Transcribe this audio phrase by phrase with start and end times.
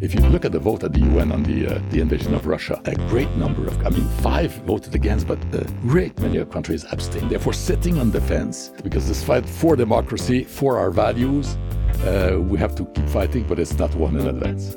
[0.00, 2.46] If you look at the vote at the UN on the uh, the invasion of
[2.46, 6.84] Russia, a great number of, I mean, five voted against, but a great many countries
[6.92, 7.30] abstained.
[7.30, 11.56] Therefore, sitting on the fence because this fight for democracy, for our values,
[12.04, 14.76] uh, we have to keep fighting, but it's not won in advance.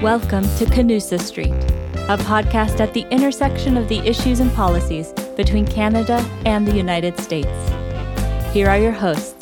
[0.00, 1.60] Welcome to Canusa Street,
[2.08, 6.16] a podcast at the intersection of the issues and policies between Canada
[6.46, 7.58] and the United States.
[8.54, 9.36] Here are your hosts,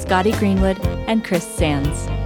[0.00, 0.78] Scotty Greenwood
[1.08, 2.19] and Chris Sands.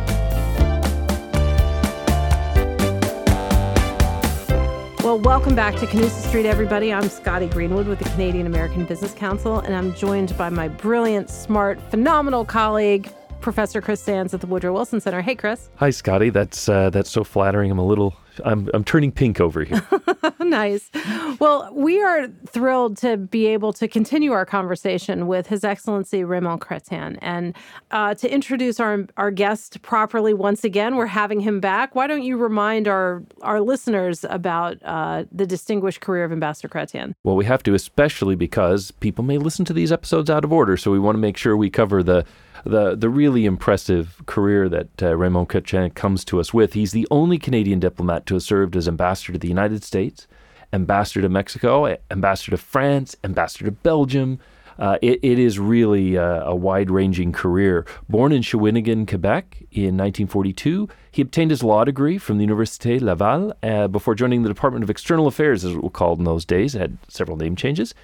[5.14, 6.92] Well, welcome back to Canusa Street, everybody.
[6.92, 11.30] I'm Scotty Greenwood with the Canadian American Business Council, and I'm joined by my brilliant,
[11.30, 13.08] smart, phenomenal colleague,
[13.40, 15.22] Professor Chris Sands at the Woodrow Wilson Center.
[15.22, 15.70] Hey, Chris.
[15.76, 16.30] Hi, Scotty.
[16.30, 17.70] That's uh, that's so flattering.
[17.70, 19.86] I'm a little, I'm I'm turning pink over here.
[20.40, 20.90] nice.
[21.38, 26.60] Well, we are thrilled to be able to continue our conversation with His Excellency Raymond
[26.60, 27.18] Chrétien.
[27.20, 27.54] And
[27.90, 31.94] uh, to introduce our our guest properly once again, we're having him back.
[31.94, 37.14] Why don't you remind our our listeners about uh, the distinguished career of Ambassador Chrétien?
[37.24, 40.76] Well, we have to, especially because people may listen to these episodes out of order.
[40.76, 42.24] So we want to make sure we cover the
[42.64, 46.72] the the really impressive career that uh, Raymond Chrétien comes to us with.
[46.72, 50.26] He's the only Canadian diplomat to have served as ambassador to the United States,
[50.72, 54.38] ambassador to Mexico, ambassador to France, ambassador to Belgium.
[54.76, 57.86] Uh, it, it is really a, a wide ranging career.
[58.08, 63.54] Born in Shawinigan, Quebec in 1942, he obtained his law degree from the Université Laval
[63.62, 66.74] uh, before joining the Department of External Affairs, as it was called in those days.
[66.74, 67.94] It had several name changes.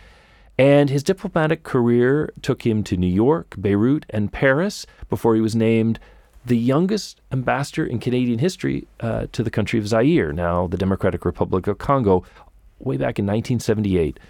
[0.61, 5.57] And his diplomatic career took him to New York, Beirut, and Paris before he was
[5.57, 5.99] named
[6.45, 11.25] the youngest ambassador in Canadian history uh, to the country of Zaire, now the Democratic
[11.25, 12.25] Republic of Congo,
[12.79, 14.21] way back in 1978.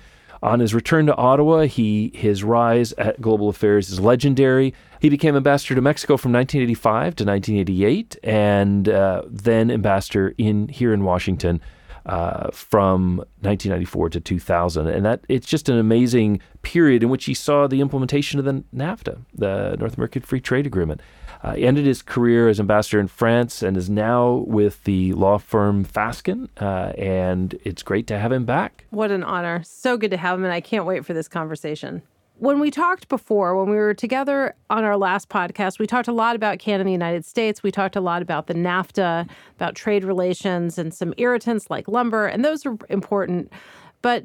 [0.41, 4.73] On his return to Ottawa, he his rise at Global Affairs is legendary.
[5.01, 10.95] He became ambassador to Mexico from 1985 to 1988, and uh, then ambassador in here
[10.95, 11.61] in Washington
[12.07, 17.35] uh, from 1994 to 2000, and that it's just an amazing period in which he
[17.35, 21.01] saw the implementation of the NAFTA, the North American Free Trade Agreement.
[21.43, 25.39] Uh, he ended his career as ambassador in France and is now with the law
[25.39, 28.85] firm Fasken, uh, and it's great to have him back.
[28.91, 29.63] What an honor!
[29.65, 32.03] So good to have him, and I can't wait for this conversation
[32.41, 36.13] when we talked before, when we were together on our last podcast, we talked a
[36.13, 37.63] lot about Canada and the United States.
[37.63, 42.27] We talked a lot about the NAFTA, about trade relations, and some irritants like lumber,
[42.27, 43.53] and those are important.
[44.01, 44.25] But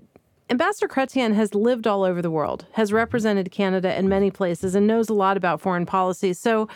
[0.49, 4.87] Ambassador Chrétien has lived all over the world, has represented Canada in many places, and
[4.87, 6.31] knows a lot about foreign policy.
[6.31, 6.69] So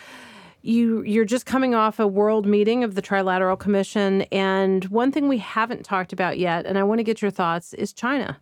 [0.60, 5.26] you you're just coming off a world meeting of the Trilateral Commission, and one thing
[5.26, 8.36] we haven't talked about yet, and I want to get your thoughts, is China.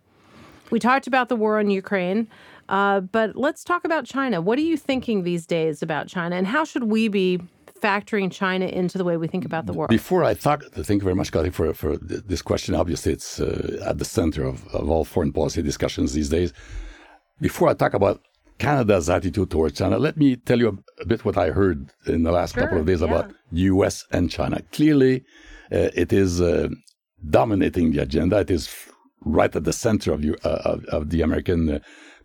[0.69, 2.27] We talked about the war on Ukraine.
[2.69, 4.39] Uh, but let's talk about China.
[4.39, 7.39] What are you thinking these days about China, and how should we be
[7.81, 9.89] factoring China into the way we think about the world?
[9.89, 12.75] Before I talk, thank you very much, Kathy, for, for this question.
[12.75, 16.53] Obviously, it's uh, at the center of, of all foreign policy discussions these days.
[17.41, 18.21] Before I talk about
[18.59, 22.23] Canada's attitude towards China, let me tell you a, a bit what I heard in
[22.23, 23.07] the last sure, couple of days yeah.
[23.07, 24.05] about U.S.
[24.11, 24.61] and China.
[24.71, 25.23] Clearly,
[25.71, 26.67] uh, it is uh,
[27.27, 28.39] dominating the agenda.
[28.39, 28.69] It is
[29.21, 31.79] right at the center of, you, uh, of, of the American uh,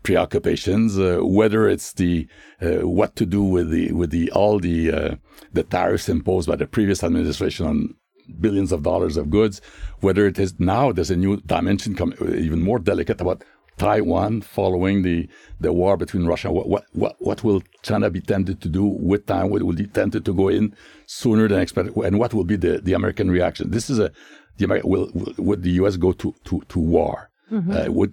[0.05, 2.29] preoccupations, uh, whether it's the
[2.63, 5.15] uh, what to do with the with the all the uh,
[5.53, 7.95] the tariffs imposed by the previous administration on
[8.41, 9.61] billions of dollars of goods,
[10.01, 13.43] whether it is now there's a new dimension come, even more delicate about
[13.79, 15.29] Taiwan following the
[15.59, 16.53] the war between Russia.
[16.53, 19.51] What what what, what will China be tempted to do with Taiwan?
[19.51, 20.77] Will be tempted to go in
[21.07, 21.97] sooner than expected?
[21.97, 23.71] And what will be the, the American reaction?
[23.71, 24.13] This is a
[24.59, 25.97] the American, will, will would the U.S.
[25.97, 27.31] go to to, to war?
[27.55, 27.71] Mm-hmm.
[27.71, 28.13] Uh, would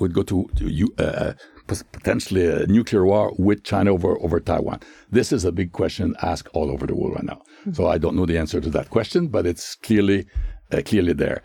[0.00, 1.32] would go to, to uh, uh
[1.92, 4.80] potentially a nuclear war with China over over Taiwan?
[5.10, 7.40] This is a big question asked all over the world right now.
[7.60, 7.72] Mm-hmm.
[7.72, 10.26] So I don't know the answer to that question, but it's clearly
[10.72, 11.42] uh, clearly there.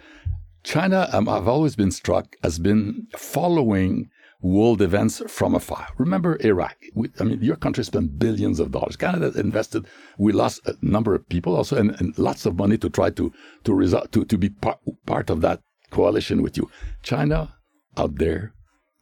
[0.63, 4.09] China, um, I've always been struck, has been following
[4.41, 5.87] world events from afar.
[5.97, 6.75] Remember Iraq?
[6.93, 8.95] We, I mean, your country spent billions of dollars.
[8.95, 9.87] Canada invested.
[10.17, 13.31] We lost a number of people also, and, and lots of money to try to
[13.63, 15.61] to result to to be par- part of that
[15.91, 16.69] coalition with you.
[17.03, 17.55] China
[17.95, 18.53] out there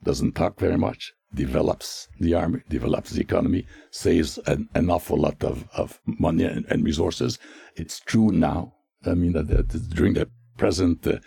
[0.03, 5.43] doesn't talk very much, develops the army, develops the economy, saves an, an awful lot
[5.43, 7.39] of, of money and, and, resources.
[7.75, 8.73] It's true now.
[9.05, 11.19] I mean, that, that during the present uh,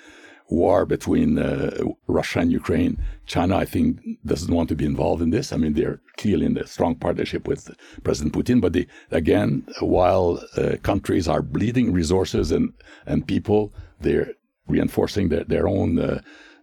[0.48, 5.30] war between uh, Russia and Ukraine, China, I think, doesn't want to be involved in
[5.30, 5.52] this.
[5.52, 7.70] I mean, they're clearly in a strong partnership with
[8.02, 8.60] President Putin.
[8.60, 12.72] But they, again, while uh, countries are bleeding resources and,
[13.06, 14.32] and people, they're
[14.68, 16.20] reinforcing their, their own uh,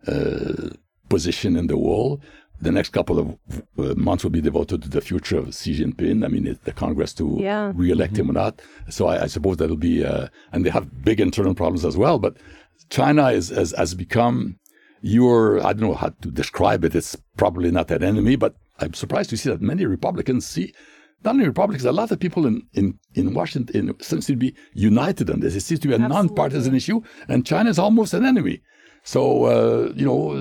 [0.08, 0.70] uh,
[1.10, 2.22] position in the world.
[2.62, 3.28] the next couple of
[3.78, 6.24] uh, months will be devoted to the future of Xi Jinping.
[6.24, 7.74] I mean, the Congress to Yeah.
[7.76, 8.62] re-elect him or not.
[8.90, 12.18] So I, I suppose that'll be, uh, and they have big internal problems as well.
[12.18, 12.38] But
[12.90, 14.58] China is, has, has become
[15.02, 16.96] your, I don't know how to describe it.
[16.96, 20.74] It's probably not an enemy, but I'm surprised to see that many Republicans see,
[21.26, 24.56] not only Republicans, a lot of people in, in, in Washington in, seems to be
[24.74, 25.56] united on this.
[25.56, 28.62] It seems to be a non-partisan issue, and China is almost an enemy.
[29.04, 30.34] So, uh, you know,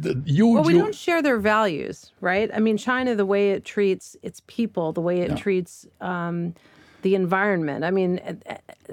[0.00, 0.54] the huge.
[0.54, 2.50] Well, we you- don't share their values, right?
[2.54, 6.54] I mean, China, the way it treats its people, the way it treats um,
[7.02, 7.84] the environment.
[7.84, 8.18] I mean,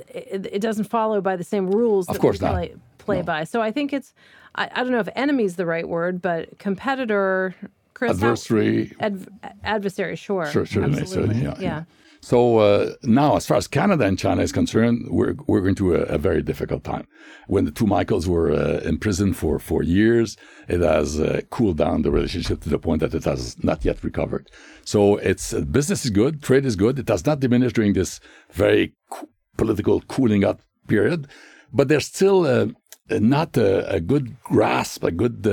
[0.10, 2.54] it, it, doesn't follow by the same rules Of that course we not.
[2.54, 3.44] play, play by.
[3.46, 4.14] So I think it's,
[4.56, 7.56] I, I don't know if enemy is the right word, but competitor,
[7.94, 8.92] Chris, adversary.
[9.00, 9.28] adv-
[9.64, 11.36] adversary, sure, Sure, certainly, absolutely.
[11.38, 11.62] yeah, yeah.
[11.62, 11.84] yeah.
[12.22, 15.96] So uh, now, as far as Canada and China is concerned, we're we're going through
[15.96, 17.06] a, a very difficult time.
[17.48, 20.38] When the two Michaels were uh, in prison for four years,
[20.70, 24.02] it has uh, cooled down the relationship to the point that it has not yet
[24.06, 24.50] recovered.
[24.86, 26.98] So it's uh, business is good, trade is good.
[26.98, 28.22] It has not diminished during this
[28.54, 31.28] very co- political cooling up period,
[31.74, 32.68] but there's still uh,
[33.10, 35.46] uh, not a, a good grasp, a good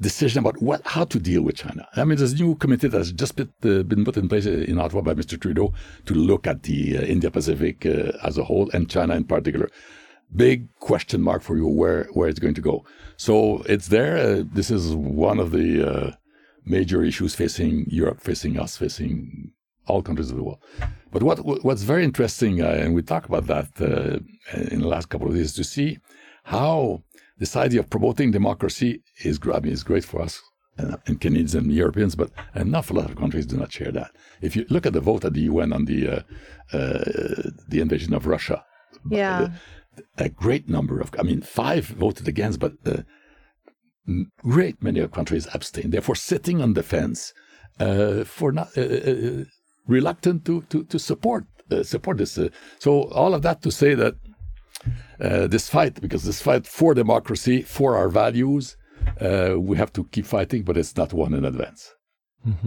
[0.00, 1.88] decision about what how to deal with China.
[1.96, 4.78] I mean, there's a new committee that's just been, uh, been put in place in
[4.78, 5.40] Ottawa by Mr.
[5.40, 5.72] Trudeau
[6.06, 9.70] to look at the uh, India Pacific uh, as a whole and China in particular.
[10.34, 12.84] Big question mark for you where where it's going to go.
[13.16, 14.16] So it's there.
[14.16, 16.12] Uh, this is one of the uh,
[16.64, 19.52] major issues facing Europe, facing us, facing
[19.86, 20.58] all countries of the world.
[21.12, 23.68] But what what's very interesting, and we talk about that
[24.70, 25.98] in the last couple of days, to see
[26.42, 27.02] how
[27.38, 30.40] this idea of promoting democracy is, I mean, is great for us
[30.78, 34.10] and, and Canadians and Europeans, but an awful lot of countries do not share that.
[34.40, 36.22] If you look at the vote at the UN on the uh,
[36.72, 38.64] uh, the invasion of Russia,
[39.10, 39.48] Yeah.
[40.18, 43.04] a great number of, I mean, five voted against, but a
[44.42, 45.92] great many of countries abstained.
[45.92, 47.32] Therefore, sitting on the fence
[47.80, 49.44] uh, for not uh, uh,
[49.86, 52.38] reluctant to to to support uh, support this.
[52.38, 52.48] Uh,
[52.78, 54.14] so all of that to say that
[55.20, 58.76] uh, this fight, because this fight for democracy, for our values,
[59.20, 61.94] uh, we have to keep fighting, but it's not won in advance.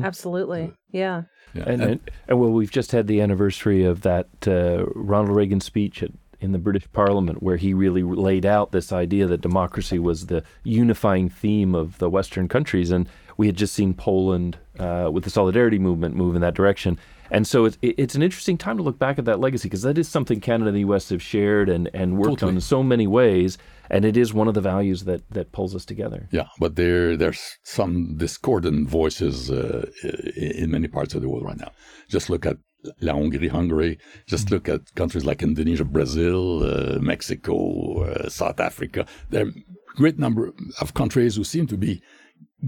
[0.04, 0.74] Absolutely.
[0.92, 1.24] Yeah.
[1.54, 1.64] Yeah.
[1.66, 6.04] And, and, and well, we've just had the anniversary of that uh, Ronald Reagan speech
[6.04, 6.12] at,
[6.42, 10.44] in the British Parliament, where he really laid out this idea that democracy was the
[10.64, 12.92] unifying theme of the Western countries.
[12.92, 13.08] And
[13.38, 17.00] we had just seen Poland uh, with the Solidarity movement move in that direction.
[17.32, 19.98] And so it's, it's an interesting time to look back at that legacy because that
[19.98, 21.10] is something Canada and the U.S.
[21.10, 23.58] have shared and, and worked on in so many ways.
[23.90, 26.28] And it is one of the values that, that pulls us together.
[26.32, 29.90] Yeah, but there there's some discordant voices uh,
[30.36, 31.72] in many parts of the world right now.
[32.08, 32.58] Just look at
[33.02, 33.98] La Hongrie, Hungary.
[34.28, 39.06] Just look at countries like Indonesia, Brazil, uh, Mexico, uh, South Africa.
[39.30, 42.02] There are a great number of countries who seem to be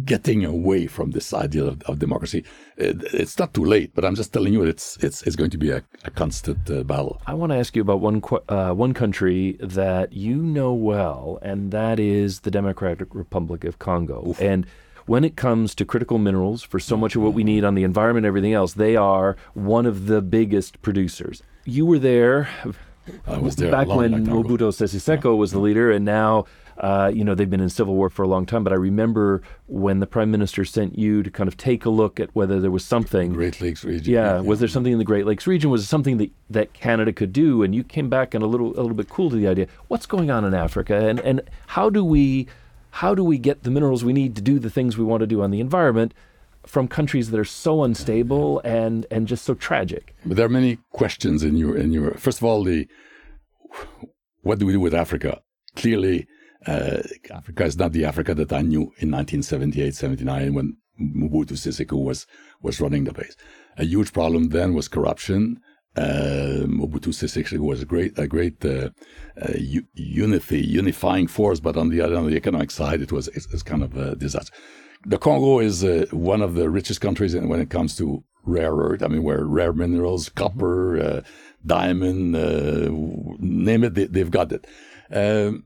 [0.05, 2.43] getting away from this idea of, of democracy.
[2.77, 5.57] It, it's not too late, but I'm just telling you, it's it's it's going to
[5.57, 7.21] be a, a constant uh, battle.
[7.27, 11.71] I want to ask you about one uh, one country that you know well, and
[11.71, 14.35] that is the Democratic Republic of Congo.
[14.39, 14.65] And
[15.05, 17.83] when it comes to critical minerals, for so much of what we need on the
[17.83, 21.43] environment, and everything else, they are one of the biggest producers.
[21.65, 22.49] You were there
[23.27, 24.25] I was there back when.
[24.25, 26.45] Mobutu Sese Seko was the leader, and now.
[26.77, 29.43] Uh, you know they've been in civil war for a long time, but I remember
[29.67, 32.71] when the prime minister sent you to kind of take a look at whether there
[32.71, 34.11] was something Great Lakes region.
[34.11, 35.69] yeah, was there something in the Great Lakes region?
[35.69, 37.61] Was it something that, that Canada could do?
[37.61, 39.67] And you came back and a little a little bit cool to the idea.
[39.89, 42.47] What's going on in Africa, and and how do we
[42.89, 45.27] how do we get the minerals we need to do the things we want to
[45.27, 46.13] do on the environment
[46.65, 50.15] from countries that are so unstable and and just so tragic?
[50.25, 52.13] But there are many questions in your in your.
[52.15, 52.87] First of all, the
[54.41, 55.41] what do we do with Africa?
[55.75, 56.27] Clearly,
[56.67, 57.01] uh,
[57.31, 62.03] Africa is not the Africa that I knew in 1978, 79 when Mobutu Sese Seko
[62.03, 62.27] was
[62.61, 63.35] was running the place.
[63.77, 65.59] A huge problem then was corruption.
[65.95, 68.89] Uh, Mobutu Sese Seko was a great a great uh,
[69.41, 69.53] uh,
[69.93, 73.83] unity unifying force, but on the on the economic side, it was it's, it's kind
[73.83, 74.53] of a disaster.
[75.05, 78.73] The Congo is uh, one of the richest countries in, when it comes to rare
[78.73, 79.03] earth.
[79.03, 81.21] I mean, where rare minerals, copper, uh,
[81.65, 82.89] diamond, uh,
[83.39, 84.67] name it, they, they've got it.
[85.11, 85.65] Um,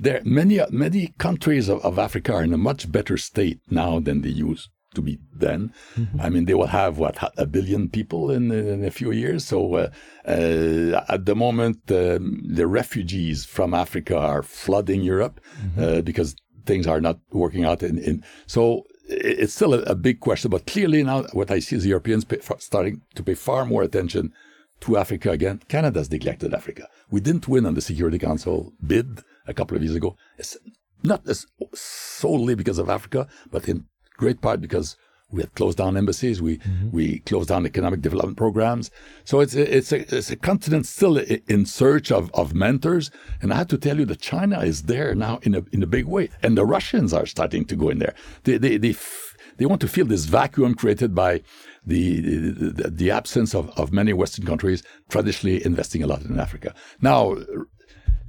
[0.00, 4.22] there, many many countries of, of Africa are in a much better state now than
[4.22, 5.72] they used to be then.
[6.20, 9.46] I mean, they will have what a billion people in, in a few years.
[9.46, 9.90] So uh,
[10.26, 15.40] uh, at the moment, um, the refugees from Africa are flooding Europe
[15.78, 16.34] uh, because
[16.66, 17.82] things are not working out.
[17.82, 20.50] In, in so it's still a, a big question.
[20.50, 24.32] But clearly now, what I see is Europeans pay, starting to pay far more attention
[24.80, 25.62] to Africa again.
[25.68, 26.88] Canada's neglected Africa.
[27.10, 30.16] We didn't win on the Security Council bid a couple of years ago.
[30.38, 30.56] It's
[31.02, 33.86] not as solely because of Africa, but in
[34.16, 34.96] great part because
[35.32, 36.42] we had closed down embassies.
[36.42, 36.90] We mm-hmm.
[36.90, 38.90] we closed down economic development programs.
[39.24, 43.10] So it's a, it's a it's a continent still in search of, of mentors.
[43.40, 45.86] And I have to tell you that China is there now in a in a
[45.86, 48.14] big way, and the Russians are starting to go in there.
[48.44, 51.42] They they they, f- they want to fill this vacuum created by
[51.86, 56.74] the the, the absence of, of many Western countries traditionally investing a lot in Africa.
[57.00, 57.36] Now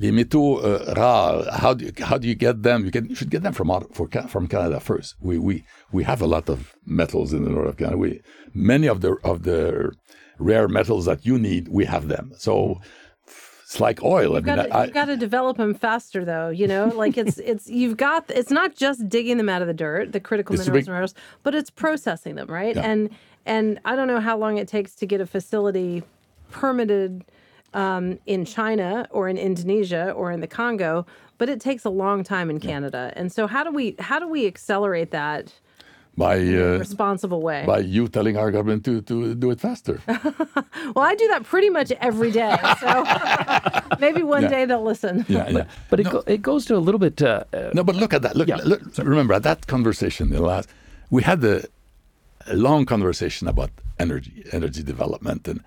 [0.09, 2.85] métaux uh, how do you, how do you get them?
[2.85, 5.15] You, can, you should get them from out, for, from Canada first.
[5.19, 7.97] We, we we have a lot of metals in the north of Canada.
[7.97, 8.21] We,
[8.53, 9.91] many of the of the
[10.39, 12.31] rare metals that you need, we have them.
[12.37, 12.81] So
[13.71, 14.33] it's like oil.
[14.33, 16.49] You've mean, got, to, I, to develop them faster, though.
[16.49, 19.73] You know, like it's it's you've got it's not just digging them out of the
[19.73, 22.75] dirt, the critical minerals and minerals, but it's processing them, right?
[22.75, 23.09] And
[23.45, 26.03] and I don't know how long it takes to get a facility
[26.49, 27.23] permitted
[27.73, 31.05] um, in China or in Indonesia or in the Congo,
[31.37, 33.11] but it takes a long time in Canada.
[33.15, 35.53] And so, how do we how do we accelerate that
[36.17, 37.63] by uh, responsible way?
[37.65, 40.01] by you telling our government to to do it faster.
[40.95, 42.89] well, I do that pretty much every day, so
[43.99, 44.49] maybe one Yeah.
[44.49, 45.25] day they'll listen.
[45.29, 45.65] yeah, yeah.
[45.89, 47.21] But it, go, it goes to a little bit.
[47.21, 48.35] Uh, uh, No, but look at that.
[48.35, 48.59] Look, Yeah.
[48.71, 50.69] look remember at that conversation the last
[51.09, 51.63] we had a,
[52.47, 55.59] a long conversation about energy, energy development, and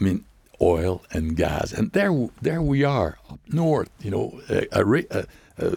[0.00, 0.24] I mean
[0.62, 3.90] oil and gas, and there there we are up north.
[4.00, 5.26] You know, a, a,
[5.58, 5.76] a,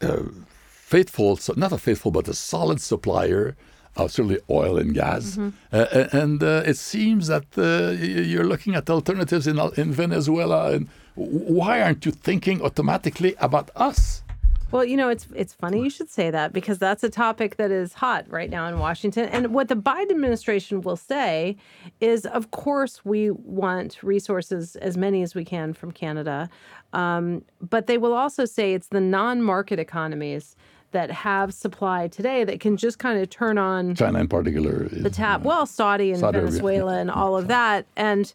[0.00, 0.24] a,
[0.66, 3.56] faithful, not a faithful, but a solid supplier
[3.96, 5.38] of certainly oil and gas,
[5.72, 10.72] uh, and uh, it seems that uh, you're looking at alternatives in in Venezuela.
[10.72, 14.23] And why aren't you thinking automatically about us?
[14.70, 17.70] Well, you know, it's it's funny you should say that because that's a topic that
[17.70, 19.28] is hot right now in Washington.
[19.28, 21.56] And what the Biden administration will say
[22.00, 26.48] is, of course, we want resources as many as we can from Canada,
[26.92, 30.56] um, but they will also say it's the non-market economies
[30.90, 34.88] that have supply today that can just kind of turn on China in particular.
[34.88, 38.32] The tap well saudi and Saudi Arabia, venezuela and all of that and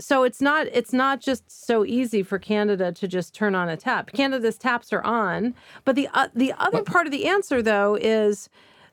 [0.00, 3.76] so it's not it's not just so easy for canada to just turn on a
[3.76, 5.54] tap canada's taps are on
[5.84, 8.48] but the uh, the other part of the answer though is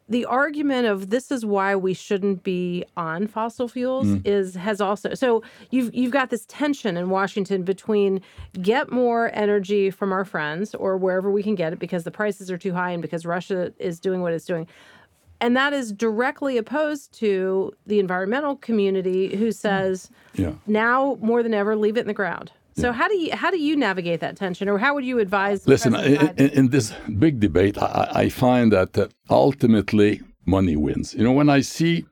[0.10, 4.22] the argument of this is why we shouldn't be on fossil fuels Mm.
[4.26, 8.22] is has also so you've you've got this tension in Washington between
[8.62, 12.50] get more energy from our friends or wherever we can get it because the prices
[12.50, 14.66] are too high and because Russia is doing what it's doing
[15.40, 20.54] and that is directly opposed to the environmental community who says Yeah.
[20.66, 23.58] now more than ever leave it in the ground so how do you how do
[23.60, 27.76] you navigate that tension or how would you advise Listen, in, in, this big debate,
[27.82, 31.16] I, I- I find that uh, ultimately money wins.
[31.16, 32.06] You know, when I see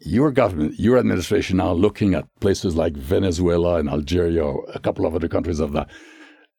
[0.00, 5.06] your government, your administration now looking at places like Venezuela and Algeria, or a couple
[5.06, 5.88] of other countries of that,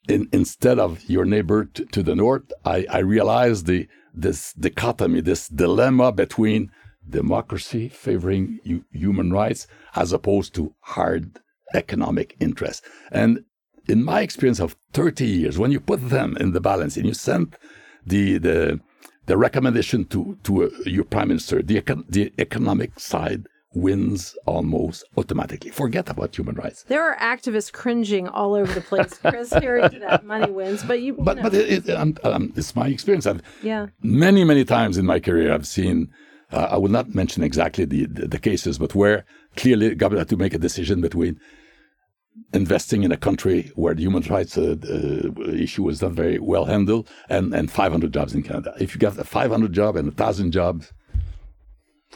[0.07, 5.21] in, instead of your neighbor t- to the north, I, I realize the this dichotomy,
[5.21, 6.71] this dilemma between
[7.07, 11.39] democracy favoring hu- human rights as opposed to hard
[11.73, 12.81] economic interests.
[13.11, 13.43] And
[13.87, 17.13] in my experience of 30 years, when you put them in the balance and you
[17.13, 17.57] send
[18.05, 18.79] the the
[19.27, 25.05] the recommendation to to uh, your prime minister, the econ- the economic side wins almost
[25.17, 25.71] automatically.
[25.71, 26.83] Forget about human rights.
[26.87, 30.83] There are activists cringing all over the place, Chris, hearing that money wins.
[30.83, 33.25] But you, But you know, but it, it, um, um, it's my experience.
[33.25, 36.11] I've, yeah, many many times in my career I've seen.
[36.51, 39.23] Uh, I will not mention exactly the, the the cases, but where
[39.55, 41.39] clearly government had to make a decision between
[42.53, 46.65] investing in a country where the human rights uh, uh, issue was not very well
[46.65, 48.73] handled and, and 500 jobs in Canada.
[48.79, 50.91] If you got a 500 job and a thousand jobs,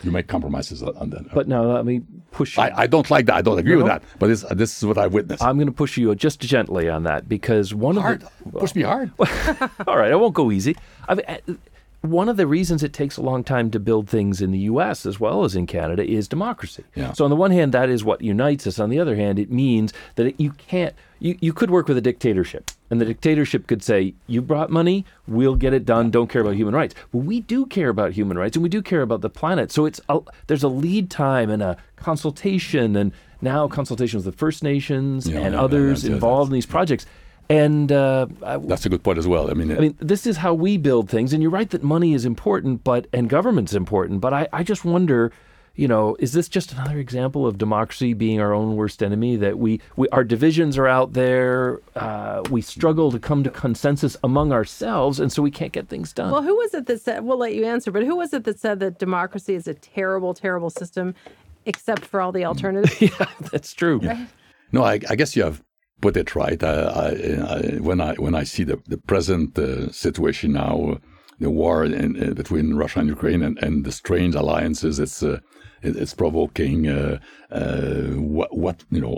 [0.04, 1.34] you make compromises on, that.
[1.34, 2.64] but now let me push you.
[2.64, 3.36] I, I don't like that.
[3.36, 4.04] I don't agree with that.
[4.20, 5.42] But this, this is what I witnessed.
[5.42, 8.24] I'm going to push you just gently on that because one hard.
[8.24, 9.12] of the Push me hard.
[9.88, 10.75] All right, I won't go easy.
[11.08, 11.60] I mean,
[12.09, 15.05] one of the reasons it takes a long time to build things in the U.S.
[15.05, 16.83] as well as in Canada is democracy.
[16.95, 17.13] Yeah.
[17.13, 18.79] So on the one hand, that is what unites us.
[18.79, 20.95] On the other hand, it means that it, you can't.
[21.19, 25.05] You, you could work with a dictatorship, and the dictatorship could say, "You brought money,
[25.27, 26.12] we'll get it done.
[26.12, 28.81] Don't care about human rights." But we do care about human rights, and we do
[28.81, 29.71] care about the planet.
[29.71, 34.31] So it's a, there's a lead time and a consultation, and now consultation with the
[34.31, 37.05] First Nations Yeah, and yeah, others involved in these projects.
[37.50, 39.52] And uh, That's a good point as well.
[39.52, 42.14] I mean, I mean, this is how we build things, and you're right that money
[42.14, 44.22] is important, but and government's important.
[44.22, 45.32] But I, I just wonder,
[45.75, 49.36] you know, is this just another example of democracy being our own worst enemy?
[49.36, 54.18] That we, we our divisions are out there, uh, we struggle to come to consensus
[54.24, 56.32] among ourselves, and so we can't get things done.
[56.32, 57.24] Well, who was it that said?
[57.24, 60.34] We'll let you answer, but who was it that said that democracy is a terrible,
[60.34, 61.14] terrible system,
[61.68, 63.00] except for all the alternatives?
[63.00, 64.02] yeah, that's true.
[64.72, 65.62] No, I, I guess you have
[66.05, 66.62] put it right.
[66.63, 66.74] I,
[67.05, 67.09] I,
[67.55, 67.59] I,
[67.89, 70.75] when I when I see the the present uh, situation now,
[71.43, 71.93] the war in,
[72.24, 75.39] in, between Russia and Ukraine and, and the strange alliances it's uh,
[75.88, 76.77] it, it's provoking.
[76.97, 77.17] Uh,
[77.59, 79.17] uh, what what you know.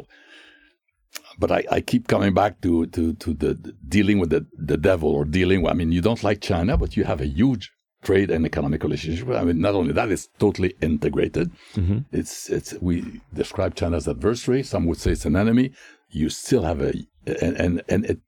[1.41, 4.41] But I, I keep coming back to, to, to the, the dealing with the,
[4.71, 5.59] the devil or dealing.
[5.61, 7.71] with, I mean, you don't like China, but you have a huge
[8.07, 9.29] trade and economic relationship.
[9.29, 11.47] I mean, not only that, it's totally integrated.
[11.75, 11.99] Mm-hmm.
[12.19, 14.63] It's it's we describe China as adversary.
[14.63, 15.67] Some would say it's an enemy.
[16.09, 16.93] You still have a
[17.41, 18.19] and and and it,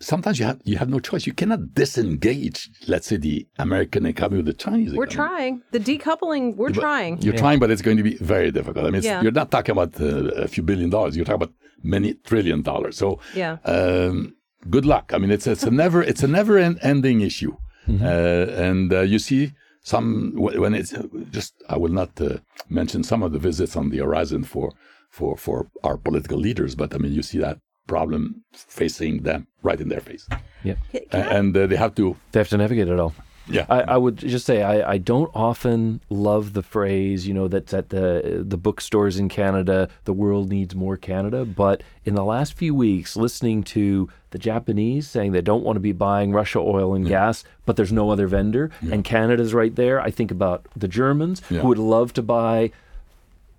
[0.00, 1.26] sometimes you have you have no choice.
[1.26, 4.92] You cannot disengage, let's say, the American economy with the Chinese.
[4.94, 5.28] We're economy.
[5.28, 6.56] trying the decoupling.
[6.56, 7.22] We're But trying.
[7.22, 8.84] You're trying, but it's going to be very difficult.
[8.86, 9.22] I mean, it's, Yeah.
[9.22, 11.16] you're not talking about uh, a few billion dollars.
[11.16, 12.96] You're talking about many trillion dollars.
[12.98, 13.56] So, Yeah.
[13.64, 14.34] um,
[14.68, 15.12] good luck.
[15.14, 17.54] I mean, it's it's a never it's a never en- ending issue,
[17.88, 19.52] uh, and uh, you see
[19.82, 20.92] some when it's
[21.30, 21.54] just.
[21.68, 24.72] I will not uh, mention some of the visits on the horizon for
[25.16, 25.56] for for
[25.88, 27.58] our political leaders, but I mean, you see that
[27.94, 30.24] problem facing them right in their face,
[30.68, 30.76] Yeah.
[31.12, 32.16] A- and uh, they have to.
[32.32, 33.14] They have to navigate it all.
[33.48, 33.66] Yeah.
[33.68, 37.72] I, I would just say I, I don't often love the phrase, you know, that's
[37.80, 41.44] at the the bookstores in Canada, the world needs more Canada.
[41.44, 45.80] But in the last few weeks, listening to the Japanese saying they don't want to
[45.90, 50.00] be buying Russia oil and gas, but there's no other vendor, and Canada's right there.
[50.08, 51.60] I think about the Germans Yeah.
[51.60, 52.72] who would love to buy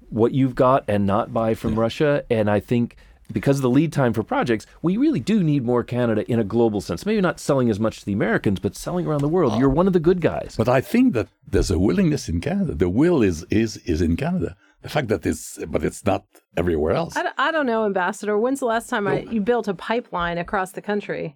[0.09, 2.23] what you've got and not buy from Russia.
[2.29, 2.95] And I think
[3.31, 6.43] because of the lead time for projects, we really do need more Canada in a
[6.45, 7.05] global sense.
[7.05, 9.59] Maybe not selling as much to the Americans, but selling around the world.
[9.59, 10.55] You're one of the good guys.
[10.57, 12.73] But I think that there's a willingness in Canada.
[12.73, 14.55] The will is is is in Canada.
[14.83, 16.23] The fact that it's but it's not
[16.55, 17.17] everywhere else.
[17.17, 18.37] I, I don't know, Ambassador.
[18.37, 21.35] When's the last time I, you built a pipeline across the country?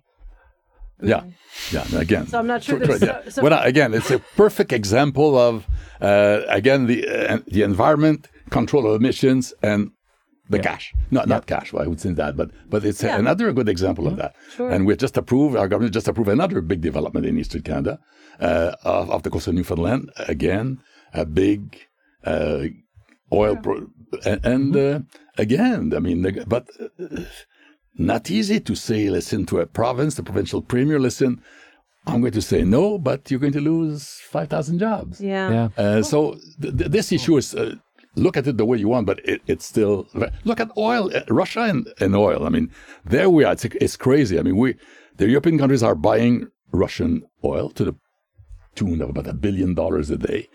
[1.03, 1.23] Yeah,
[1.71, 1.85] yeah.
[1.97, 3.23] Again, So I'm not sure Tr- tr- yeah.
[3.23, 5.65] so- so- Well, again, it's a perfect example of
[5.99, 9.91] uh, again the uh, the environment, control of emissions, and
[10.49, 10.93] the cash.
[11.09, 11.71] Not not cash.
[11.73, 13.17] Well, I would say that, but but it's Yeah.
[13.17, 14.31] another good example of that.
[14.55, 14.69] Sure.
[14.69, 15.55] And we just approved.
[15.55, 17.93] Our government just approved another big development in Eastern Canada,
[18.39, 20.11] uh, off, off the coast of Newfoundland.
[20.35, 20.79] Again,
[21.13, 21.59] a big
[22.25, 22.65] uh,
[23.31, 23.87] oil, pro-
[24.25, 24.99] and, and uh,
[25.37, 26.67] again, I mean, the, but.
[26.99, 27.21] Uh,
[27.97, 31.41] not easy to say, listen to a province, the provincial premier, listen,
[32.07, 35.19] I'm going to say no, but you're going to lose 5,000 jobs.
[35.19, 35.51] Yeah.
[35.51, 35.69] Yeah.
[35.77, 37.75] Uh, so th- th- this issue is, uh,
[38.15, 40.07] look at it the way you want, but it, it's still,
[40.43, 42.45] look at oil, uh, Russia and, and oil.
[42.45, 42.71] I mean,
[43.05, 43.53] there we are.
[43.53, 44.37] It's, it's crazy.
[44.39, 44.75] I mean, we,
[45.17, 47.95] the European countries are buying Russian oil to the
[48.75, 50.47] tune of about a billion dollars a day.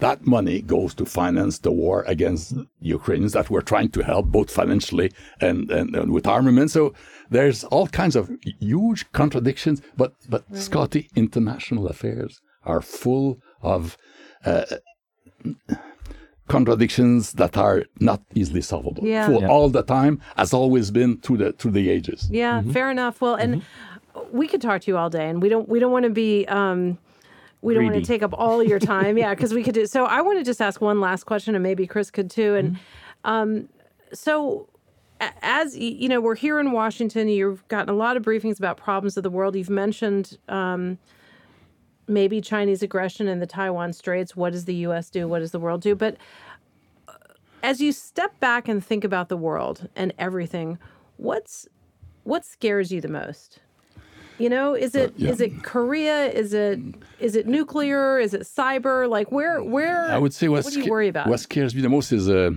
[0.00, 4.50] That money goes to finance the war against Ukrainians that we're trying to help both
[4.50, 6.72] financially and, and, and with armament.
[6.72, 6.94] So
[7.30, 9.82] there's all kinds of huge contradictions.
[9.96, 13.96] But but Scotty, international affairs are full of
[14.44, 14.64] uh,
[16.48, 19.02] contradictions that are not easily solvable.
[19.06, 19.26] Yeah.
[19.26, 19.48] Full Yeah.
[19.48, 22.28] all the time, has always been through the through the ages.
[22.30, 23.20] Yeah, fair enough.
[23.20, 23.62] Well, and
[24.30, 26.46] we could talk to you all day, and we don't we don't want to be
[26.46, 26.98] um,
[27.62, 29.16] we don't want to take up all your time.
[29.18, 29.86] yeah, because we could do.
[29.86, 32.54] So I want to just ask one last question, and maybe Chris could too.
[32.56, 32.78] And
[33.24, 33.68] um,
[34.12, 34.68] so
[35.40, 37.28] as you know, we're here in Washington.
[37.28, 39.56] You've gotten a lot of briefings about problems of the world.
[39.56, 40.36] You've mentioned.
[40.48, 40.98] Um,
[42.06, 44.36] Maybe Chinese aggression in the Taiwan Straits.
[44.36, 45.10] What does the U.S.
[45.10, 45.26] do?
[45.26, 45.94] What does the world do?
[45.94, 46.16] But
[47.08, 47.12] uh,
[47.62, 50.78] as you step back and think about the world and everything,
[51.16, 51.66] what's
[52.24, 53.60] what scares you the most?
[54.38, 55.46] You know, is it is yeah.
[55.46, 56.26] it Korea?
[56.26, 56.80] Is it
[57.20, 58.18] is it nuclear?
[58.18, 59.08] Is it cyber?
[59.08, 61.28] Like where where I would say what, what do you worry about?
[61.28, 62.50] What scares me the most is uh,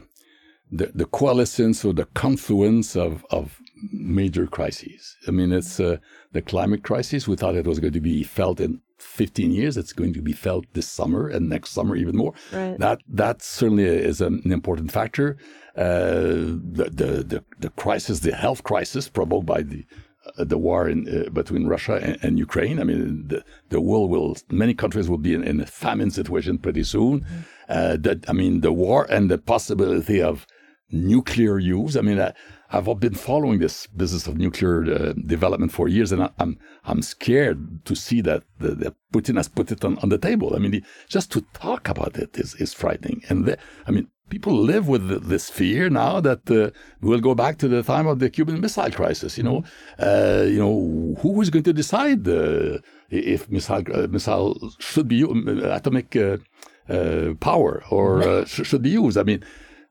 [0.72, 3.60] the the coalescence or the confluence of of
[3.92, 5.16] major crises.
[5.28, 5.98] I mean, it's uh,
[6.32, 7.28] the climate crisis.
[7.28, 9.78] We thought it was going to be felt in 15 years.
[9.78, 12.34] It's going to be felt this summer and next summer even more.
[12.52, 12.78] Right.
[12.80, 15.38] That that certainly is an, an important factor.
[15.76, 19.86] Uh, the, the the the crisis, the health crisis provoked by the
[20.38, 22.80] uh, the war in, uh, between Russia and, and Ukraine.
[22.80, 26.58] I mean, the, the world will, many countries will be in, in a famine situation
[26.58, 27.26] pretty soon.
[27.70, 30.46] Uh, that I mean, the war and the possibility of
[30.92, 31.96] nuclear use.
[31.96, 32.34] I mean, I,
[32.70, 37.02] I've been following this business of nuclear uh, development for years, and I, I'm I'm
[37.02, 40.54] scared to see that the, the Putin has put it on, on the table.
[40.54, 43.24] I mean, the, just to talk about it is, is frightening.
[43.30, 47.34] And the, I mean, people live with th- this fear now that uh, we'll go
[47.34, 49.38] back to the time of the Cuban Missile Crisis.
[49.38, 49.64] You know,
[50.00, 55.24] uh, you know, who is going to decide uh, if missile uh, missile should be
[55.24, 56.38] atomic uh,
[56.90, 59.18] uh, power or uh, sh- should be used?
[59.18, 59.44] I mean.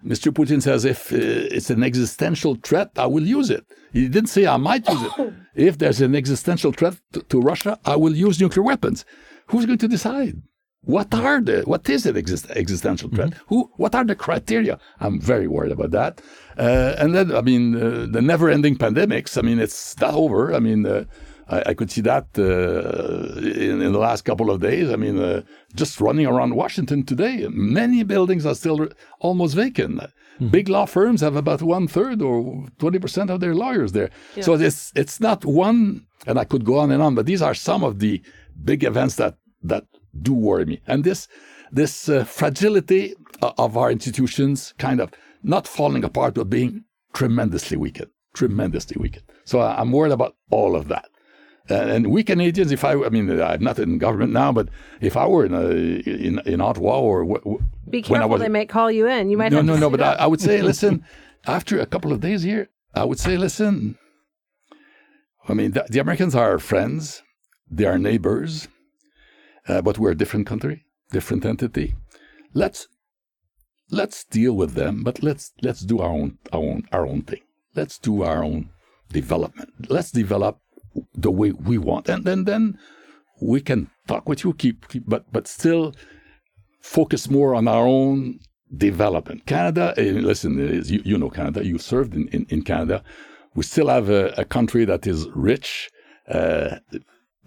[0.07, 0.33] Mr.
[0.33, 1.17] Putin says if uh,
[1.57, 3.65] it's an existential threat, I will use it.
[3.93, 5.35] He didn't say I might use it.
[5.55, 9.05] if there's an existential threat to, to Russia, I will use nuclear weapons.
[9.49, 10.41] Who's going to decide?
[10.83, 13.35] What are the what is an exist, existential threat?
[13.49, 14.79] Who what are the criteria?
[15.01, 16.23] I'm very worried about that.
[16.57, 19.37] Uh, and then I mean uh, the never-ending pandemics.
[19.37, 20.55] I mean it's not over.
[20.55, 21.05] I mean uh,
[21.49, 24.91] I, I could see that uh, in, in, the last couple of days.
[24.91, 25.43] I mean, uh,
[25.75, 28.89] just running around Washington today, many buildings are still
[29.21, 30.01] almost vacant.
[30.01, 30.49] Mm-hmm.
[30.49, 34.11] Big law firms have about one third or twenty percent of their lawyers there.
[34.35, 34.43] Yeah.
[34.43, 37.55] So it's it's not one, and I could go on and on, but these are
[37.55, 38.21] some of the
[38.65, 39.85] big events that that
[40.21, 40.81] do worry me.
[40.87, 41.29] And this
[41.73, 45.11] this uh, fragility of our institutions, kind of
[45.43, 49.25] not falling apart, but being tremendously weakened, tremendously weakened.
[49.45, 51.07] So I'm worried about all of that.
[51.69, 54.69] And we Canadians, if I, I mean, I'm not in government now, but
[55.01, 55.71] if I were in a,
[56.09, 57.25] in, in Ottawa or
[57.91, 59.31] be careful, was, they might call you in.
[59.31, 59.91] You might no, no, no.
[59.91, 61.05] But I, I, would say, listen,
[61.47, 63.99] after a couple of days here, I would say, listen.
[65.49, 67.23] I mean, the, the Americans are our friends,
[67.71, 68.69] they are neighbors,
[69.69, 71.95] uh, but we're a different country, different entity.
[72.53, 72.89] Let's
[73.91, 77.43] let's deal with them, but let's let's do our own our own our own thing.
[77.75, 78.71] Let's do our own
[79.13, 79.71] development.
[79.89, 80.61] Let's develop
[81.15, 82.79] the way we want, and then then
[83.41, 85.95] we can talk with you, keep, keep but but still
[86.81, 88.39] focus more on our own
[88.77, 89.47] development.
[89.47, 91.65] Canada, uh, listen, you, you, know Canada.
[91.65, 93.03] You served in, in, in Canada.
[93.55, 95.91] We still have a, a country that is rich.
[96.29, 96.77] Uh,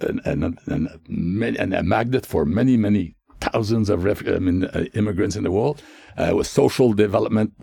[0.02, 4.86] and, and, and, and, a magnet for many, many thousands of ref- I mean, uh,
[4.94, 5.82] immigrants in the world,
[6.18, 7.54] uh, with social development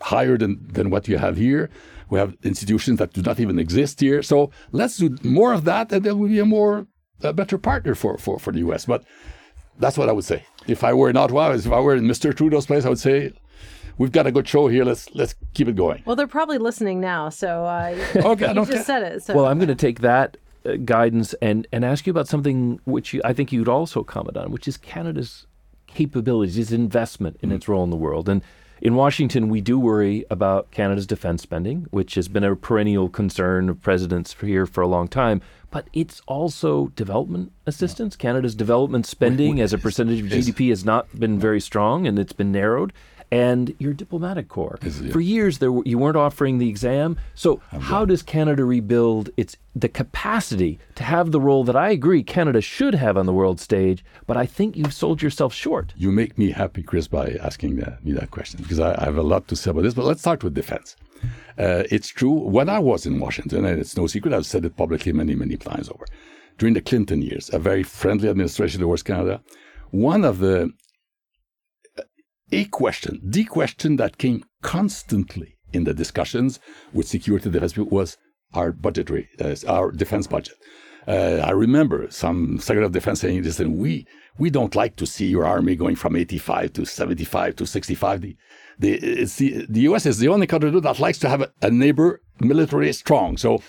[0.00, 1.70] higher than, than what you have here.
[2.10, 4.22] We have institutions that do not even exist here.
[4.22, 6.86] So let's do more of that, and then we'll be a more
[7.22, 8.84] a better partner for, for, for the U.S.
[8.84, 9.04] But
[9.78, 10.44] that's what I would say.
[10.66, 12.36] If I were in Ottawa, if I were in Mr.
[12.36, 13.32] Trudeau's place, I would say,
[13.98, 14.84] we've got a good show here.
[14.84, 16.02] Let's let's keep it going.
[16.04, 19.22] Well, they're probably listening now, so uh, okay, you just said it.
[19.22, 19.34] So.
[19.34, 23.14] Well, I'm going to take that uh, guidance and and ask you about something which
[23.14, 25.46] you, I think you'd also comment on, which is Canada's
[25.86, 27.54] capabilities, its investment in mm.
[27.54, 28.28] its role in the world.
[28.28, 28.42] And
[28.84, 33.70] in Washington, we do worry about Canada's defense spending, which has been a perennial concern
[33.70, 35.40] of presidents here for a long time.
[35.70, 38.14] But it's also development assistance.
[38.14, 42.34] Canada's development spending as a percentage of GDP has not been very strong, and it's
[42.34, 42.92] been narrowed
[43.30, 44.78] and your diplomatic corps.
[45.10, 47.16] For years, there you weren't offering the exam.
[47.34, 52.22] So, how does Canada rebuild its the capacity to have the role that I agree
[52.22, 54.04] Canada should have on the world stage?
[54.26, 55.92] But I think you've sold yourself short.
[55.96, 59.18] You make me happy, Chris, by asking that, me that question because I, I, have
[59.18, 59.94] a lot to say about this.
[59.94, 60.96] But let's start with defense.
[61.58, 62.32] Uh, it's true.
[62.32, 65.56] When I was in Washington, and it's no secret, I've said it publicly many, many
[65.56, 66.06] times over.
[66.58, 69.42] During the Clinton years, a very friendly administration towards Canada,
[69.90, 70.72] one of the
[72.54, 76.60] a question, the question that came constantly in the discussions
[76.92, 78.16] with security defense was
[78.54, 80.54] our budgetary, uh, our defense budget.
[81.06, 84.06] Uh, I remember some Secretary of Defense saying and we
[84.38, 88.22] we don't like to see your army going from 85 to 75 to 65.
[88.22, 88.36] The,
[88.78, 90.06] the, the, the U.S.
[90.06, 93.36] is the only country that likes to have a, a neighbor military strong.
[93.36, 93.62] So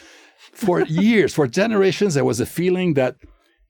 [0.54, 3.16] for years, for generations, there was a feeling that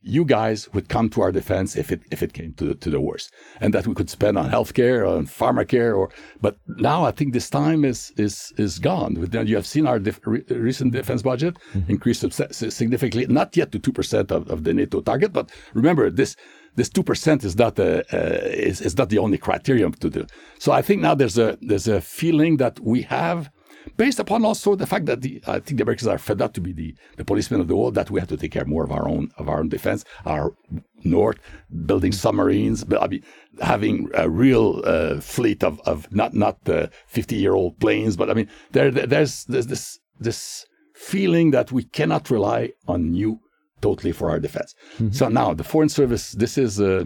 [0.06, 2.90] you guys would come to our defense if it if it came to the, to
[2.90, 6.10] the worst, and that we could spend on healthcare, on pharma care, or.
[6.40, 9.16] But now I think this time is is is gone.
[9.48, 11.92] You have seen our def, re, recent defense budget mm-hmm.
[11.92, 16.36] increase significantly, not yet to two percent of, of the NATO target, but remember this
[16.76, 20.26] this two percent is not the uh, is, is not the only criterion to do.
[20.60, 23.50] So I think now there's a there's a feeling that we have
[23.98, 26.62] based upon also the fact that the, I think the Americans are fed up to
[26.62, 28.92] be the, the policemen of the world, that we have to take care more of
[28.92, 30.54] our own of our own defense, our
[31.04, 31.38] north,
[31.86, 33.24] building submarines, but, I mean,
[33.62, 38.30] having a real uh, fleet of, of not not uh, 50 year old planes, but
[38.30, 43.40] I mean there there's, there's this this feeling that we cannot rely on you
[43.82, 44.74] totally for our defense.
[44.96, 45.12] Mm-hmm.
[45.12, 47.06] So now the Foreign Service, this is, uh,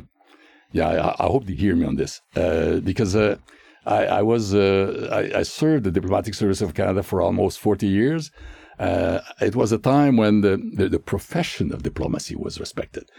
[0.71, 3.37] yeah, I, I, hope you hear me on this uh, because uh,
[3.85, 7.87] I, I was uh, I, I, served the diplomatic service of Canada for almost 40
[7.87, 8.31] years.
[8.77, 13.09] Uh, it was a time when the, the, the, profession of diplomacy was respected.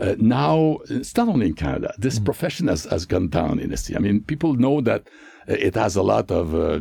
[0.00, 2.24] Uh, now, it's not only in Canada, this mm-hmm.
[2.24, 3.96] profession has, has gone down in esteem.
[3.96, 5.08] I mean, people know that
[5.46, 6.80] it has a lot of uh,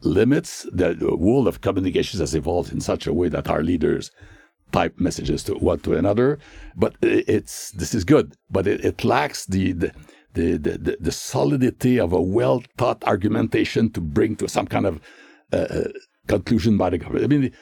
[0.00, 0.66] limits.
[0.72, 4.10] The, the world of communications has evolved in such a way that our leaders
[4.72, 6.38] type messages to one to another.
[6.76, 9.92] But it's this is good, but it, it lacks the, the
[10.38, 15.00] the, the, the, solidity of a well thought argumentation to bring to some kind of
[15.52, 15.88] uh, uh,
[16.26, 17.24] conclusion by the government.
[17.24, 17.52] I mean,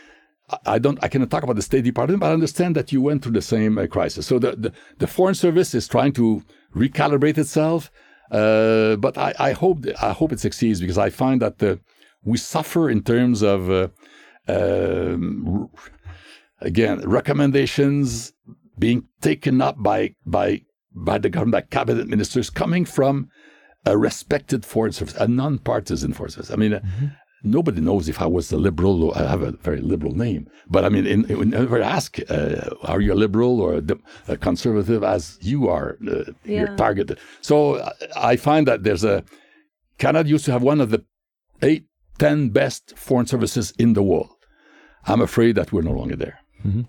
[0.64, 3.22] I don't, I cannot talk about the State Department, but I understand that you went
[3.22, 4.26] through the same uh, crisis.
[4.26, 6.42] So the, the, the, Foreign Service is trying to
[6.74, 7.90] recalibrate itself,
[8.30, 11.76] uh, but I, I, hope I hope it succeeds because I find that uh,
[12.22, 13.88] we suffer in terms of uh,
[14.48, 15.68] um,
[16.60, 18.32] again recommendations
[18.78, 20.60] being taken up by by
[20.96, 23.28] by the government, by cabinet ministers coming from
[23.84, 26.50] a respected foreign service, a non-partisan foreign service.
[26.50, 27.06] I mean, mm-hmm.
[27.44, 30.48] nobody knows if I was a liberal or I have a very liberal name.
[30.68, 33.82] But I mean, in, in, whenever I ask, uh, are you a liberal or a,
[34.32, 36.60] a conservative, as you are, uh, Yeah.
[36.60, 37.18] you're targeted.
[37.40, 39.22] So I- I find that there's a
[39.98, 41.04] Canada used to have one of the
[41.62, 41.84] eight,
[42.18, 44.30] ten best foreign services in the world.
[45.06, 46.38] I'm afraid that we're no longer there.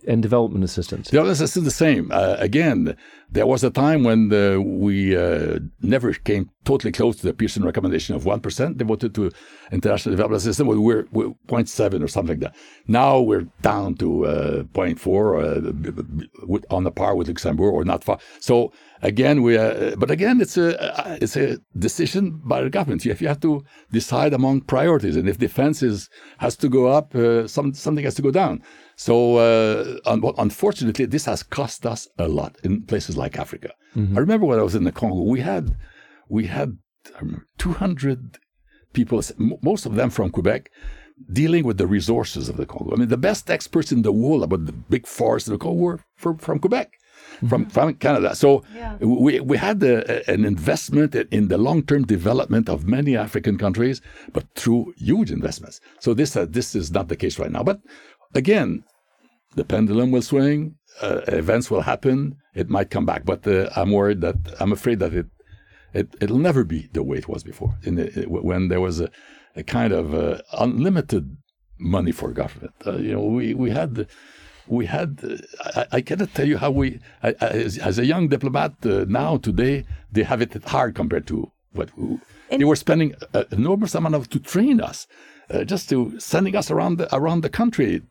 [0.07, 1.11] And development assistance.
[1.11, 2.11] The others are still the same.
[2.11, 2.97] Uh, again,
[3.29, 7.63] there was a time when uh, we uh, never came totally close to the Pearson
[7.63, 9.31] recommendation of 1% devoted to
[9.71, 10.67] international development assistance.
[10.67, 12.55] We We're, we're 0.7 or something like that.
[12.87, 14.99] Now we're down to uh, 0.4
[16.51, 18.19] uh, on the par with Luxembourg or not far.
[18.39, 23.05] So again, we, uh, but again, it's a, uh, it's a decision by the government.
[23.05, 26.09] If you have to decide among priorities, and if defense is,
[26.39, 27.13] has to go up,
[27.49, 28.61] some, something has to go down.
[28.99, 29.37] So,
[30.05, 33.71] un- unfortunately, this has cost us a lot in places like Africa.
[33.95, 34.17] Mm-hmm.
[34.17, 35.75] I remember when I was in the Congo, we had
[36.29, 38.37] we had um, I remember, 200
[38.93, 39.21] people,
[39.61, 40.71] most of them from Quebec,
[41.31, 42.93] dealing with the resources of the Congo.
[42.93, 45.79] I mean, the best experts in the world about the big forests of the Congo
[45.79, 46.91] were from, from Quebec.
[47.37, 47.47] Mm-hmm.
[47.47, 48.35] From, from Canada.
[48.35, 48.63] So
[48.99, 54.01] we, we had a, an investment in the long term development of many African countries,
[54.33, 55.81] but through huge investments.
[55.99, 57.63] So this, uh, this is not the case right now.
[57.63, 57.81] But
[58.33, 58.83] again,
[59.55, 63.25] the pendulum will swing, uh, events will happen, it might come back.
[63.25, 65.27] But uh, I'm worried that I'm afraid that it,
[65.93, 67.75] it it'll never be the way it was before.
[67.83, 69.09] In the, it- when there was a,
[69.55, 71.37] a kind of uh, unlimited
[71.79, 74.07] money for government, uh, you know, we we had.
[74.69, 75.37] We had, uh,
[75.79, 79.05] I, I cannot tell you how we, I, I, as, as a young diplomat uh,
[79.07, 83.95] now, today, they have it hard compared to what we, they were spending an enormous
[83.95, 85.07] amount of to train us,
[85.49, 88.01] uh, just to sending us around the around the country,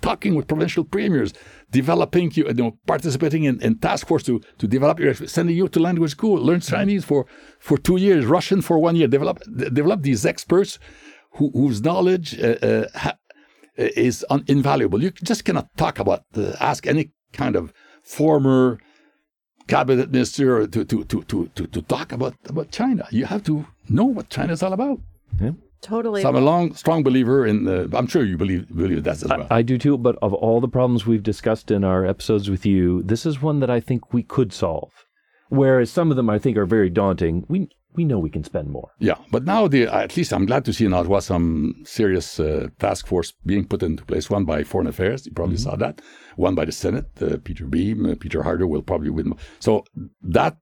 [0.00, 1.32] talking with provincial premiers,
[1.70, 5.68] developing you, you know, participating in, in task force to to develop your, sending you
[5.68, 7.26] to language school, learn Chinese for
[7.58, 10.78] for two years, Russian for one year, develop develop these experts
[11.32, 13.18] who, whose knowledge uh, uh, ha-
[13.76, 15.02] is un- invaluable.
[15.02, 18.78] You just cannot talk about uh, ask any kind of former
[19.66, 23.08] cabinet minister to to, to, to, to to talk about about China.
[23.10, 25.00] You have to know what China is all about.
[25.84, 26.22] Totally.
[26.22, 27.64] So I'm a long, strong believer in.
[27.64, 29.46] The, I'm sure you believe believe that as well.
[29.50, 33.02] I do too, but of all the problems we've discussed in our episodes with you,
[33.02, 34.90] this is one that I think we could solve.
[35.50, 37.44] Whereas some of them I think are very daunting.
[37.48, 38.90] We we know we can spend more.
[38.98, 42.68] yeah, but now the at least I'm glad to see in Ottawa some serious uh,
[42.80, 44.28] task force being put into place.
[44.30, 46.00] One by Foreign Affairs, you probably saw that.
[46.36, 49.34] One by the Senate, uh, Peter Boehm, uh, Peter Harder will probably win.
[49.60, 49.84] So
[50.22, 50.56] that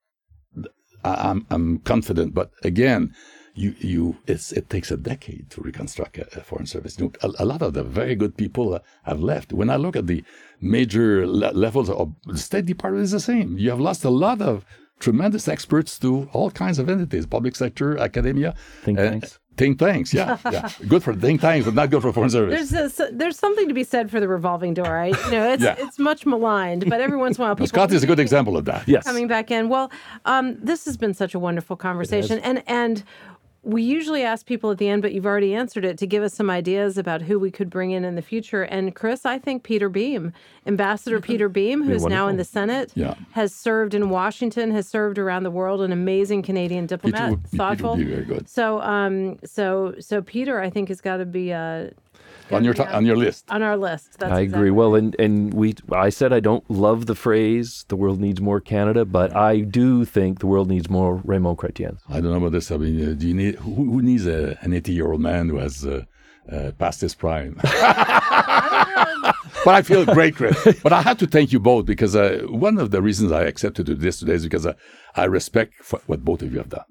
[1.04, 2.34] I- I'm I'm confident.
[2.34, 3.14] But again,
[3.54, 6.98] you you it's it takes a decade to reconstruct a, a foreign service.
[6.98, 9.52] You know, a, a lot of the very good people uh, have left.
[9.52, 10.24] When I look at the
[10.60, 13.58] major le- levels of the State Department, is the same.
[13.58, 14.64] You have lost a lot of
[15.00, 19.38] tremendous experts to all kinds of entities, public sector, academia, Think uh, tanks.
[19.54, 20.70] Think tanks, yeah, yeah.
[20.88, 22.70] Good for think tanks, but not good for foreign service.
[22.70, 24.96] There's a, there's something to be said for the revolving door.
[24.96, 25.74] I, you know, it's Yeah.
[25.78, 28.56] it's much maligned, but every once in a while, people Scott is a good example
[28.56, 28.88] of that.
[28.88, 29.04] Yes.
[29.04, 29.68] coming back in.
[29.68, 29.90] Well,
[30.24, 33.04] um, this has been such a wonderful conversation, and and
[33.64, 36.34] we usually ask people at the end, but you've already answered it to give us
[36.34, 38.62] some ideas about who we could bring in in the future.
[38.64, 40.32] And Chris, I think Peter Boehm,
[40.66, 43.14] Ambassador Peter Boehm, who's now in the Senate, Yeah.
[43.32, 47.96] has served in Washington, has served around the world, an amazing Canadian diplomat, Peter thoughtful.
[47.96, 48.48] be very good.
[48.48, 51.90] So, um, so so Peter, I think has got to be uh,
[52.52, 53.50] On your be on your list.
[53.50, 54.18] on our list.
[54.18, 54.70] That's I exactly agree.
[54.70, 58.60] Well, and and we I said I don't love the phrase "the world needs more
[58.60, 61.98] Canada," but I do think the world needs more Raymond Chrétien.
[62.08, 62.70] I don't know about this.
[62.70, 65.48] I mean, uh, do you need who, who needs a, an 80 year old man
[65.48, 66.02] who has uh,
[66.50, 67.58] uh, passed his prime?
[69.64, 70.80] but I feel great, Chris.
[70.82, 73.86] But I have to thank you both because uh, one of the reasons I accepted
[73.86, 74.74] to do this today is because I,
[75.14, 75.74] I respect
[76.06, 76.84] what both of you have done.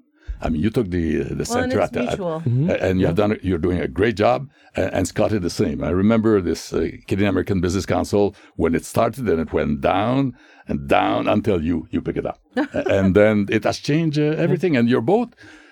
[0.44, 2.42] I mean, you took the the Well, and center it's at the, at- mutual.
[2.86, 4.48] and you have done you're doing a great job.
[4.74, 5.82] And, and Scott did the same.
[5.84, 10.36] I remember this uh, Canadian American Business Council when it started, and it went down
[10.68, 12.38] and down until you you pick it up,
[12.98, 14.76] and then it has changed uh, everything.
[14.76, 15.30] And you're both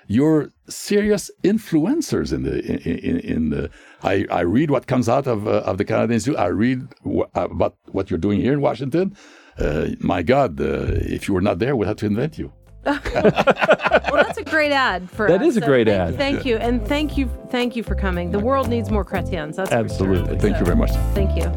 [0.09, 3.71] you're serious influencers in the in, in, in the.
[4.03, 6.39] I, I read what comes out of uh, of the Canadian Institute.
[6.39, 9.17] I read wh- about what you're doing here in Washington.
[9.59, 12.53] Uh, my God, uh, if you were not there, we'd have to invent you.
[14.11, 15.49] Well, that's a great ad for That us.
[15.49, 16.17] is a So great thank- ad.
[16.17, 18.31] Thank you, and thank you, thank you for coming.
[18.33, 19.57] The world needs more chrétiens.
[19.57, 19.79] That's for sure.
[19.79, 20.39] Absolutely.
[20.39, 20.91] Thank you very much.
[21.15, 21.51] Thank you.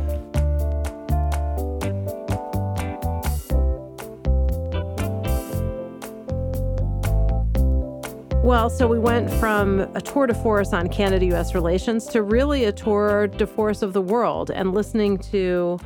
[8.44, 12.66] Well, so we went from a tour de force on Canada US relations to really
[12.66, 15.80] a tour de force of the world and listening to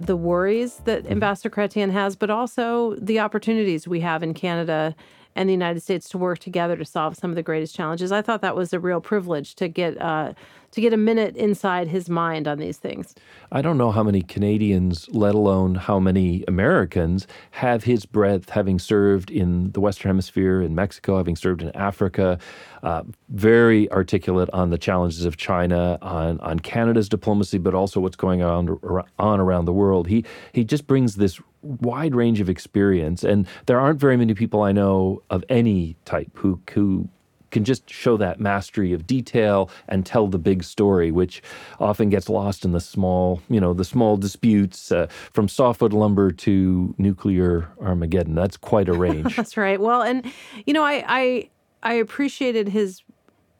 [0.00, 4.94] the worries that Ambassador Chrétien has, but also the opportunities we have in Canada
[5.36, 8.12] and the United States to work together to solve some of the greatest challenges.
[8.12, 10.34] I thought that was a real privilege to get uh,
[10.74, 13.14] to get a minute inside his mind on these things.
[13.52, 18.78] I don't know how many Canadians, let alone how many Americans, have his breadth, having
[18.78, 22.38] served in the Western Hemisphere, in Mexico, having served in Africa.
[22.82, 28.16] Uh, very articulate on the challenges of China, on on Canada's diplomacy, but also what's
[28.16, 28.78] going on
[29.18, 30.06] on around the world.
[30.06, 34.62] He he just brings this wide range of experience, and there aren't very many people
[34.62, 37.08] I know of any type who who
[37.54, 41.40] can just show that mastery of detail and tell the big story, which
[41.78, 46.32] often gets lost in the small, you know, the small disputes uh, from softwood lumber
[46.32, 48.34] to nuclear Armageddon.
[48.34, 49.36] That's quite a range.
[49.36, 49.80] That's right.
[49.80, 50.30] Well, and
[50.66, 51.50] you know, I, I
[51.84, 53.02] I appreciated his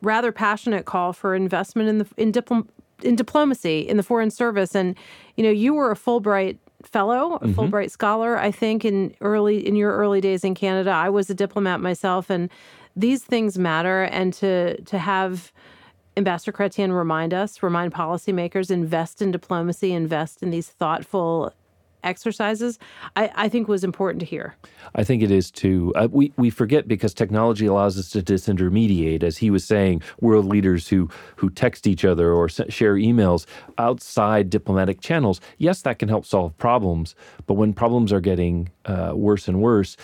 [0.03, 2.67] rather passionate call for investment in the in diplom
[3.03, 4.97] in diplomacy in the foreign service, and
[5.37, 7.59] you know, you were a Fulbright fellow, a mm-hmm.
[7.59, 10.91] Fulbright scholar, I think in early in your early days in Canada.
[10.91, 12.51] I was a diplomat myself and
[12.97, 15.53] these things matter and to to have
[16.17, 21.53] Ambassador Chrétien remind us, remind policymakers, invest in diplomacy, invest in these thoughtful
[22.05, 22.79] exercises,
[23.17, 24.55] I, I, think was important to hear.
[24.95, 25.93] I think it is too.
[25.97, 30.45] Uh, we, we forget because technology allows us to disintermediate, as he was saying, world
[30.45, 33.47] leaders who, who text each other or share emails
[33.79, 35.41] outside diplomatic channels.
[35.59, 37.15] Yes, that can help solve problems,
[37.47, 39.97] but when problems are getting uh, worse and worse,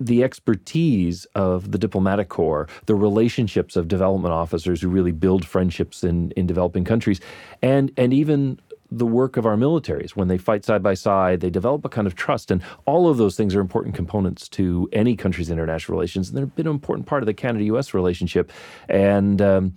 [0.00, 6.04] the expertise of the diplomatic corps, the relationships of development officers who really build friendships
[6.04, 7.20] in, in developing countries,
[7.62, 11.50] and and even the work of our militaries when they fight side by side, they
[11.50, 15.14] develop a kind of trust, and all of those things are important components to any
[15.14, 17.94] country's international relations, and they've been an important part of the Canada-U.S.
[17.94, 18.50] relationship,
[18.88, 19.42] and.
[19.42, 19.74] Um,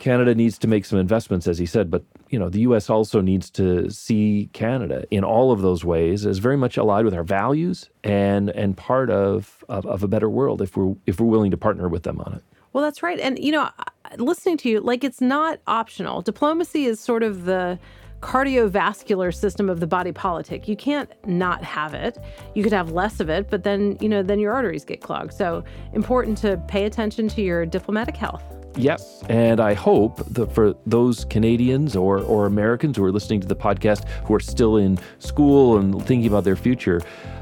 [0.00, 2.90] Canada needs to make some investments, as he said, but you know the U.S.
[2.90, 7.14] also needs to see Canada in all of those ways as very much allied with
[7.14, 11.26] our values and and part of, of, of a better world if we're if we're
[11.26, 12.42] willing to partner with them on it.
[12.72, 13.70] Well, that's right, and you know,
[14.18, 16.22] listening to you, like it's not optional.
[16.22, 17.78] Diplomacy is sort of the
[18.20, 20.68] cardiovascular system of the body politic.
[20.68, 22.18] You can't not have it.
[22.54, 25.32] You could have less of it, but then, you know, then your arteries get clogged.
[25.32, 28.57] So, important to pay attention to your diplomatic health.
[28.78, 33.48] Yes, and I hope that for those Canadians or, or Americans who are listening to
[33.48, 37.00] the podcast who are still in school and thinking about their future,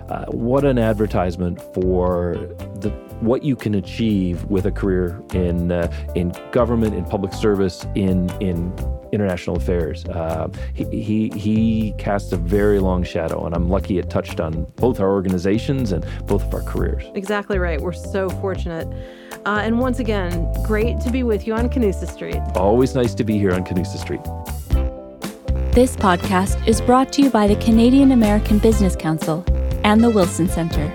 [0.09, 2.37] uh, what an advertisement for
[2.81, 7.87] the what you can achieve with a career in uh, in government, in public service,
[7.95, 8.73] in in
[9.13, 10.05] international affairs.
[10.07, 14.65] Uh, he, he, he casts a very long shadow, and I'm lucky it touched on
[14.77, 17.05] both our organizations and both of our careers.
[17.15, 17.81] Exactly right.
[17.81, 18.87] We're so fortunate.
[19.47, 22.41] Uh, and once again, great to be with you on Canusa Street.
[22.57, 24.21] Always nice to be here on Canusa Street.
[25.73, 29.45] This podcast is brought to you by the Canadian American Business Council
[29.85, 30.93] and the Wilson Center.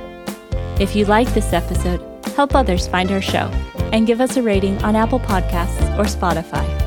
[0.80, 3.50] If you like this episode, help others find our show
[3.94, 6.81] and give us a rating on Apple Podcasts or Spotify.